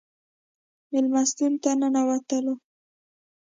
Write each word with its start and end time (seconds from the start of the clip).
مېلمستون 0.91 1.53
ته 1.63 1.71
ننوتلو. 1.79 2.53